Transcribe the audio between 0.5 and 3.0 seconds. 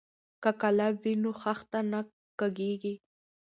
قالب وي نو خښته نه کږیږي.